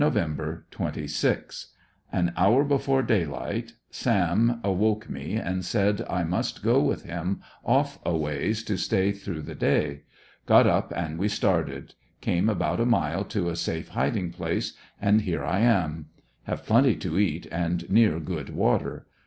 26.— 0.71 1.67
An 2.11 2.33
hour 2.35 2.63
before 2.63 3.03
daylight 3.03 3.73
"Sam" 3.91 4.59
awoke 4.63 5.07
me 5.07 5.35
and 5.35 5.63
said 5.63 6.03
I 6.09 6.23
must 6.23 6.63
go 6.63 6.81
with 6.81 7.03
him 7.03 7.39
off 7.63 7.99
a 8.03 8.17
ways 8.17 8.63
to 8.63 8.79
stay 8.79 9.11
through 9.11 9.43
the 9.43 9.53
day. 9.53 10.01
Got 10.47 10.65
up, 10.65 10.91
and 10.95 11.19
•we 11.19 11.29
started. 11.29 11.93
Came 12.19 12.49
about 12.49 12.79
a 12.79 12.85
mile 12.87 13.23
to 13.25 13.49
a 13.49 13.55
safe 13.55 13.89
hiding 13.89 14.31
place, 14.31 14.73
and 14.99 15.21
here 15.21 15.43
I 15.43 15.59
am. 15.59 16.07
Have 16.45 16.65
plenty 16.65 16.95
to 16.95 17.19
eat 17.19 17.45
and 17.51 17.87
near 17.87 18.19
good 18.19 18.49
water. 18.55 19.05